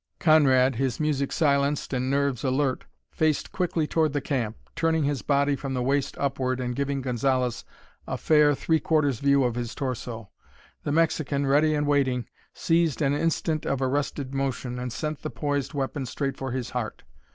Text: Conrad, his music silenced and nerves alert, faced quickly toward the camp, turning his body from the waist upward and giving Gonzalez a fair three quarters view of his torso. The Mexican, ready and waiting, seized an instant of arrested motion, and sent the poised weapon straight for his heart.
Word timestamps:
Conrad, 0.17 0.77
his 0.77 0.99
music 0.99 1.31
silenced 1.31 1.93
and 1.93 2.09
nerves 2.09 2.43
alert, 2.43 2.85
faced 3.11 3.51
quickly 3.51 3.85
toward 3.85 4.13
the 4.13 4.19
camp, 4.19 4.57
turning 4.75 5.03
his 5.03 5.21
body 5.21 5.55
from 5.55 5.75
the 5.75 5.83
waist 5.83 6.17
upward 6.17 6.59
and 6.59 6.75
giving 6.75 7.01
Gonzalez 7.03 7.63
a 8.07 8.17
fair 8.17 8.55
three 8.55 8.79
quarters 8.79 9.19
view 9.19 9.43
of 9.43 9.53
his 9.53 9.75
torso. 9.75 10.31
The 10.81 10.91
Mexican, 10.91 11.45
ready 11.45 11.75
and 11.75 11.85
waiting, 11.85 12.25
seized 12.51 13.03
an 13.03 13.13
instant 13.13 13.63
of 13.63 13.79
arrested 13.79 14.33
motion, 14.33 14.79
and 14.79 14.91
sent 14.91 15.21
the 15.21 15.29
poised 15.29 15.75
weapon 15.75 16.07
straight 16.07 16.35
for 16.35 16.51
his 16.51 16.71
heart. 16.71 17.03